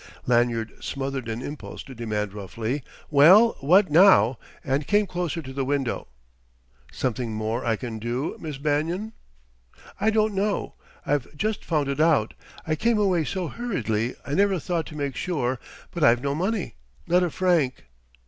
[0.25, 5.63] Lanyard smothered an impulse to demand roughly "Well, what now?" and came closer to the
[5.63, 6.07] window.
[6.91, 9.13] "Something more I can do, Miss Bannon?"
[9.99, 10.73] "I don't know....
[11.05, 12.33] I've just found it out
[12.65, 15.59] I came away so hurriedly I never thought to make sure;
[15.91, 17.85] but I've no money not a franc!"